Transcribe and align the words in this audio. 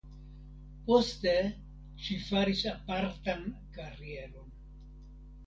Poste 0.87 1.33
ŝi 2.05 2.17
faris 2.31 2.65
apartan 2.73 3.45
karieron. 3.77 4.51